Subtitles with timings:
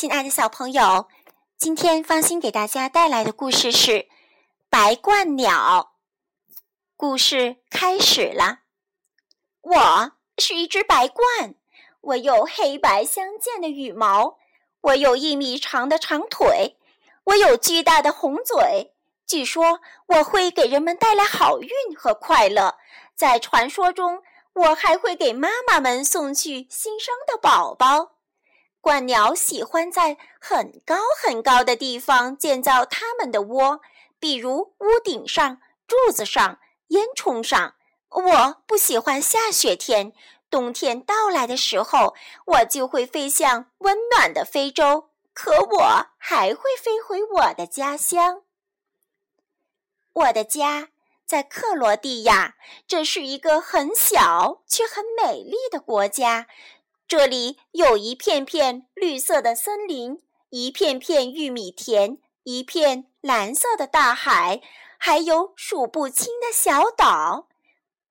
[0.00, 1.08] 亲爱的小朋友，
[1.58, 3.90] 今天芳心给大家带来的故事是
[4.70, 5.92] 《白鹳鸟》。
[6.96, 8.60] 故事开始了。
[9.60, 11.56] 我是一只白鹳，
[12.00, 14.38] 我有黑白相间的羽毛，
[14.80, 16.78] 我有一米长的长腿，
[17.24, 18.94] 我有巨大的红嘴。
[19.26, 22.78] 据说我会给人们带来好运和快乐。
[23.14, 24.22] 在传说中，
[24.54, 28.12] 我还会给妈妈们送去新生的宝宝。
[28.82, 33.80] 鹳鸟喜欢在很高很高的地方建造它们的窝，
[34.18, 37.74] 比如屋顶上、柱子上、烟囱上。
[38.08, 40.12] 我不喜欢下雪天，
[40.50, 42.14] 冬天到来的时候，
[42.46, 45.10] 我就会飞向温暖的非洲。
[45.32, 48.42] 可我还会飞回我的家乡。
[50.12, 50.88] 我的家
[51.24, 52.56] 在克罗地亚，
[52.88, 56.48] 这是一个很小却很美丽的国家。
[57.10, 64.60] 这里有一片片绿色的森林，一片片玉米田，一片蓝色的大海，
[64.96, 67.48] 还有数不清的小岛。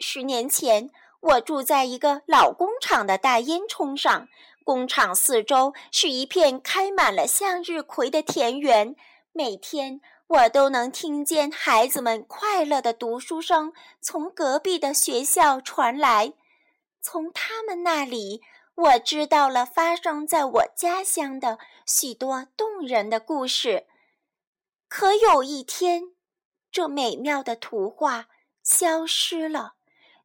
[0.00, 0.88] 十年前，
[1.20, 4.28] 我住在一个老工厂的大烟囱上，
[4.64, 8.96] 工厂四周是一片开满了向日葵的田园。
[9.32, 16.32] 每天，我都能听见孩子们快乐的读书声从隔壁的学校传来，
[17.02, 18.40] 从他们那里。
[18.76, 23.86] 我知道了发生在我家乡的许多动人的故事，
[24.86, 26.14] 可有一天，
[26.70, 28.28] 这美妙的图画
[28.62, 29.76] 消失了，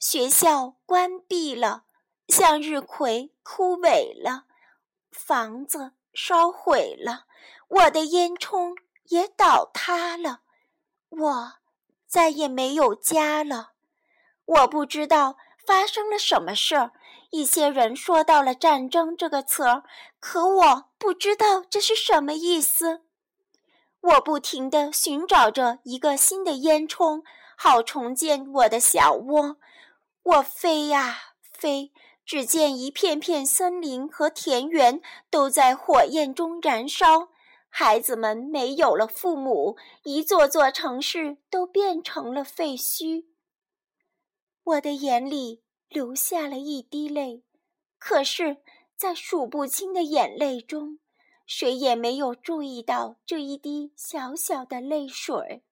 [0.00, 1.84] 学校关闭了，
[2.26, 4.46] 向日葵枯萎了，
[5.12, 7.26] 房子烧毁了，
[7.68, 10.40] 我的烟囱也倒塌了，
[11.08, 11.52] 我
[12.08, 13.74] 再也没有家了。
[14.44, 15.36] 我不知道
[15.70, 16.90] 发生了什么事儿。
[17.30, 19.84] 一些人说到了“战争”这个词儿，
[20.18, 23.02] 可我不知道这是什么意思。
[24.00, 27.22] 我不停地寻找着一个新的烟囱，
[27.56, 29.58] 好重建我的小窝。
[30.24, 31.92] 我飞呀飞，
[32.26, 35.00] 只见一片片森林和田园
[35.30, 37.28] 都在火焰中燃烧，
[37.68, 43.26] 孩子们没有了父母，一座座城市都变成了废墟。
[44.64, 45.62] 我的眼里。
[45.90, 47.42] 流下了一滴泪，
[47.98, 48.58] 可是，
[48.96, 51.00] 在数不清的眼泪中，
[51.46, 55.64] 谁也没有注意到这一滴小小的泪水。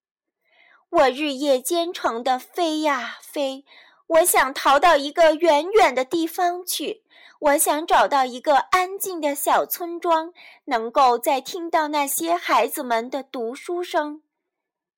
[0.91, 3.65] 我日夜兼程地飞呀飞，
[4.09, 7.05] 我想逃到一个远远的地方去，
[7.39, 10.35] 我想找到一个安静的小村庄，
[10.65, 14.21] 能够再听到那些孩子们的读书声。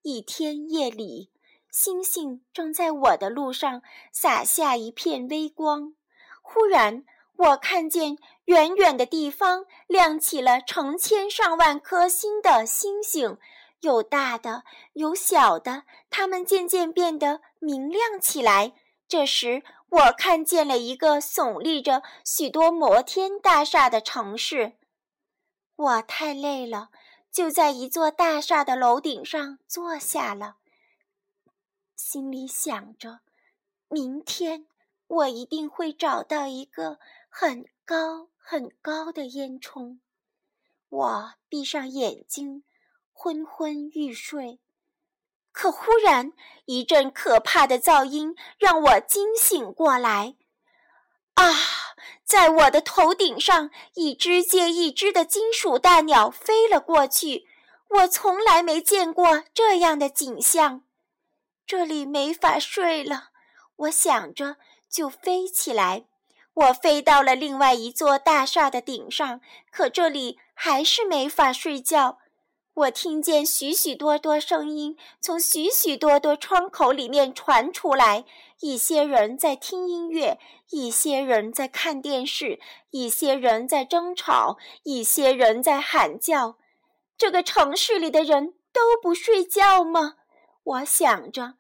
[0.01, 1.29] 一天夜里。
[1.71, 3.83] 星星正在我的路上
[4.13, 5.95] 洒下一片微光。
[6.43, 7.05] 忽然，
[7.37, 13.39] 我看见远远的地方亮起了成千上万颗星的星星，
[13.81, 14.65] 有大的，
[14.95, 18.75] 有小的，它们渐渐变得明亮起来。
[19.09, 24.75] 这时，我看见了一个耸立着许多摩天大厦的城市。
[25.77, 26.91] 我太累了，
[27.33, 30.57] 就在一座大厦的楼顶上坐下了。
[32.01, 33.21] 心里想着，
[33.89, 34.67] 明天
[35.07, 39.99] 我一定会找到一个很高很高的烟囱。
[40.89, 42.65] 我闭上眼睛，
[43.13, 44.59] 昏昏欲睡。
[45.53, 46.33] 可忽然
[46.65, 50.37] 一阵可怕的噪音让我惊醒过来。
[51.35, 51.55] 啊，
[52.25, 57.47] 在我的头顶上，一只接一只的金属大鸟飞了过去。
[57.89, 60.83] 我从来没见过这样的景象。
[61.71, 63.29] 这里没法睡了，
[63.77, 64.57] 我想着
[64.91, 66.05] 就飞起来。
[66.53, 72.19] 我飞到了另外一座大厦的顶上，可这里还是没法睡觉。
[72.75, 78.25] 我听见许许多多声音从许许多多窗口里面传出来，
[78.59, 82.59] 一些人在听音乐，一些人在看电视，
[82.91, 86.57] 一些人在争吵，一些人在喊叫。
[87.17, 90.17] 这个城市里的人都不睡觉吗？
[90.65, 91.60] 我想着。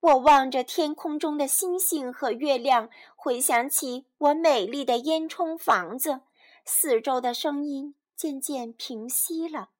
[0.00, 6.20] 我望着天空中的星星和月亮，回想起我美丽的烟囱房子，
[6.64, 9.70] 四周的声音渐渐平息了。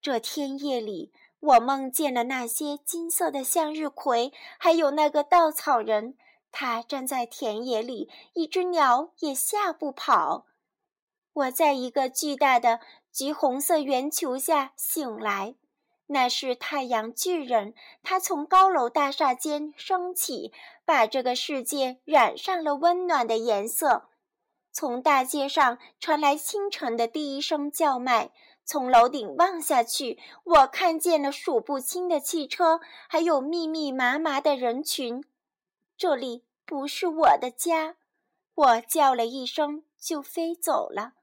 [0.00, 6.16] 这天夜里，我梦见了那些金色的向日葵，还有那个稻草人。
[6.50, 10.46] 他站在田野里，一只鸟也吓不跑。
[11.34, 12.80] 我在一个巨大的
[13.12, 15.56] 橘红色圆球下醒来。
[16.08, 20.52] 那是太阳巨人，他从高楼大厦间升起，
[20.84, 24.08] 把这个世界染上了温暖的颜色。
[24.72, 28.30] 从大街上传来清晨的第一声叫卖。
[28.64, 35.24] 从楼顶望下去，我看见了数不清的汽车，还有密密麻麻的人群。
[35.96, 37.96] 这里不是我的家，
[38.54, 41.14] 我叫了一声就飞走了。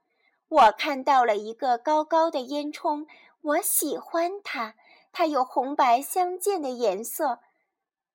[0.47, 3.05] 我看到了一个高高的烟囱，
[3.45, 4.73] 我喜欢它，
[5.11, 7.41] 它有红白相间的颜色。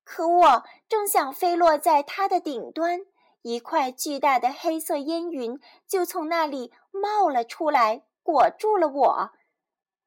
[0.03, 3.07] 可我正想飞落在它的顶端，
[3.43, 8.03] 一块巨大的黑色烟云就从那里冒了出来。
[8.23, 9.31] 裹住了我，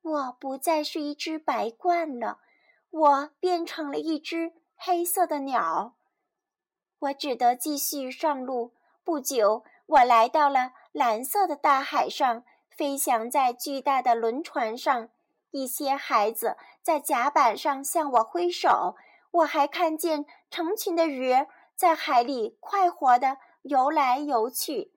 [0.01, 2.39] 我不再是一只白鹳了，
[2.89, 5.95] 我变成了一只黑色的鸟。
[6.99, 8.73] 我只得继续上路。
[9.03, 15.09] 不久，我来到了蓝色的大海上，飞翔在巨大的轮船上。
[15.53, 18.95] 一些孩子在甲板上向我挥手，
[19.29, 21.31] 我还看见成群的鱼
[21.75, 24.91] 在海里快活地游来游去。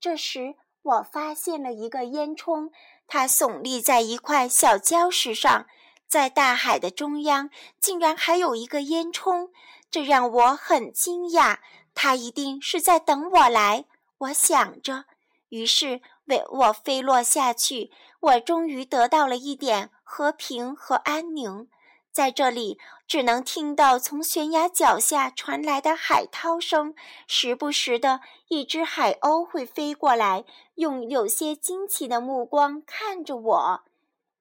[0.00, 2.70] 这时，我发现了一个烟囱，
[3.06, 5.66] 它耸立在一块小礁石上，
[6.08, 9.50] 在大海的中央，竟然还有一个烟囱，
[9.90, 11.58] 这让我很惊讶。
[11.94, 13.84] 它一定是在等我来，
[14.16, 15.04] 我想着。
[15.50, 16.00] 于是，
[16.30, 17.90] 为我飞落下去，
[18.20, 21.68] 我终于得到了一点和平和安宁。
[22.10, 26.94] 在这里，只能听到从悬崖脚下传来的海涛声，
[27.26, 30.44] 时不时的一只海鸥会飞过来，
[30.76, 33.82] 用有些惊奇的目光看着我。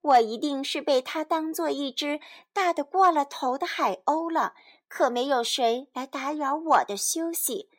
[0.01, 2.21] 我一定是被它当做一只
[2.53, 4.53] 大的过了头的海鸥了。
[4.87, 7.69] 可没有谁来打扰我的休息。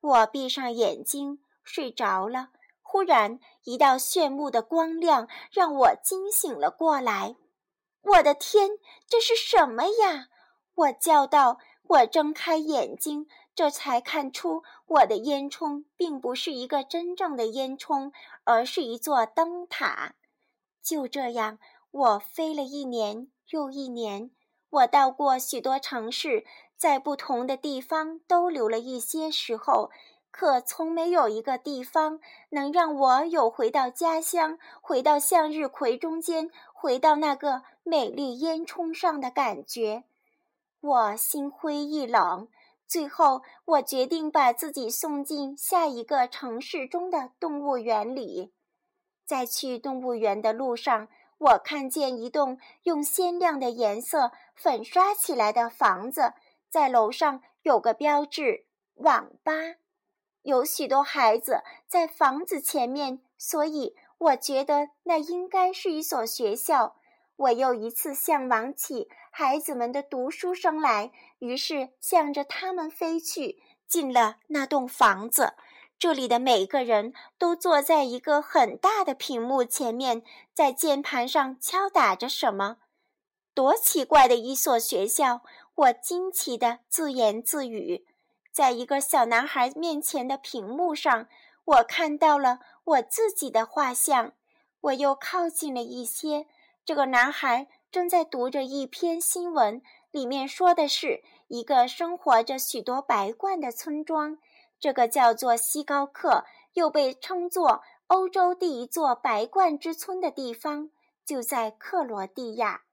[0.00, 2.48] 我闭上眼睛睡着了。
[2.96, 7.36] 忽然，一道炫目的光亮让我惊醒了过来。
[8.00, 8.70] 我的天，
[9.06, 10.28] 这是什么呀？
[10.74, 11.58] 我叫道。
[11.88, 18.12] 我睁开眼睛，这才看出我的烟囱并不是一个真正的烟囱，
[18.44, 20.14] 而是一座灯塔。
[20.82, 21.58] 就这样，
[21.90, 24.30] 我飞了一年又一年，
[24.70, 26.46] 我到过许多城市，
[26.78, 29.90] 在不同的地方都留了一些时候。
[30.38, 40.04] 可从没有一个地方能让我有回到家乡、回到向日葵中间、回到那个美丽烟囱上的感觉。
[40.82, 42.48] 我心灰意冷，
[42.86, 48.52] 最后我决定把自己送进下一个城市中的动物园里。
[49.24, 51.08] 在去动物园的路上，
[51.38, 56.34] 我看见一栋用鲜亮的颜色粉刷起来的房子，
[56.68, 58.66] 在楼上有个标志
[59.00, 59.52] “网吧”。
[60.46, 66.94] 有许多孩子在房子前面，所以我觉得那应该是一所学校。
[67.34, 71.10] 我又一次向往起孩子们的读书声来，
[71.40, 75.54] 于是向着他们飞去，进了那栋房子。
[75.98, 80.22] 这里的每个人都坐在一个很大的屏幕前面，
[80.54, 82.76] 在键盘上敲打着什么。
[83.52, 85.42] 多奇怪的一所学校！
[85.74, 88.06] 我惊奇地自言自语。
[88.56, 91.28] 在一个小男孩面前的屏幕上，
[91.66, 94.32] 我看到了我自己的画像。
[94.80, 96.46] 我又靠近了一些，
[96.82, 104.38] 这个男孩正在读着一篇新闻，里面说的是一个生活着许多白鹳的村庄。
[104.80, 110.88] 这个叫做西高克，又被称作欧洲第一座白鹳之村的地方，
[111.26, 112.84] 就在克罗地亚。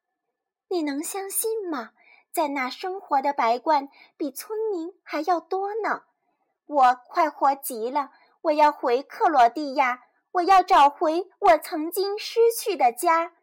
[0.68, 1.92] 你能相信吗？
[2.34, 6.02] 在那生活的白鹳比村民还要多呢，
[6.66, 8.10] 我快活极了！
[8.42, 13.34] 我要回克罗地亚，我要找回我曾经失去的家。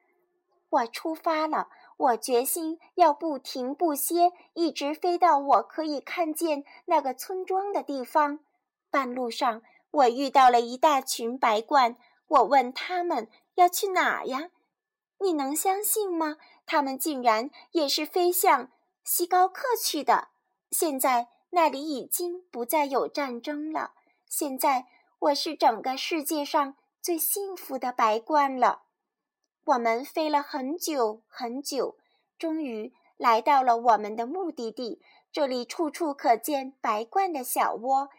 [0.71, 8.41] 我出发了，我决心要不停不歇，一直飞到我可以看见那个村庄的地方。
[8.91, 11.95] 半路上，我遇到了一大群白鹳，
[12.27, 14.51] 我问他们要去哪呀？
[15.19, 16.39] 你能相信吗？
[16.67, 18.69] 他们竟然也是飞向。
[19.13, 20.29] 西高克去的，
[20.71, 23.95] 现在那里已经不再有战争了。
[24.25, 24.87] 现在
[25.19, 28.83] 我是整个世界上最幸福的白鹳了。
[29.65, 31.97] 我们飞了很久很久，
[32.39, 35.03] 终于来到了我们的目的地。
[35.33, 38.11] 这里处处可见白鹳的小窝。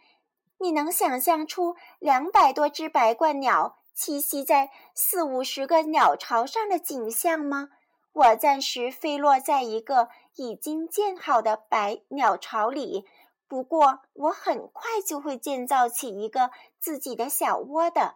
[0.57, 7.69] 你能想象出两百多只白鹳鸟栖息在四五十个鸟巢上的景象吗？
[8.13, 13.05] 我暂时飞落在一个已经建好的白鸟巢里，
[13.47, 18.15] 不过我很快就会建造起一个自己的小窝的。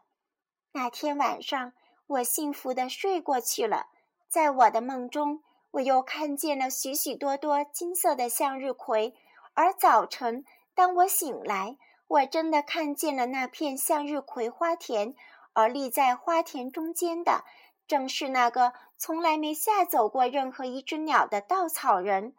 [0.73, 1.73] 那天晚上，
[2.07, 3.87] 我幸福的睡过去了。
[4.27, 9.15] 在我的梦中，我又看见了许许多多金色的向日葵。
[9.53, 15.15] 而早晨，当我醒来，我真的看见了那片向日葵花田，
[15.53, 17.45] 而立在花田中间的，
[17.87, 22.33] 正是那个从来没吓走过任何一只鸟的稻草人。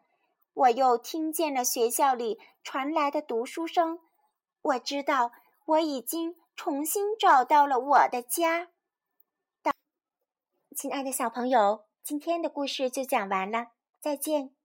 [0.55, 4.01] 我又听见了学校里传来的读书声，
[4.63, 5.31] 我知道
[5.67, 8.69] 我已经重新找到了我的家。
[10.75, 13.69] 亲爱的小朋友，今天的故事就讲完了，
[14.01, 14.56] 再见。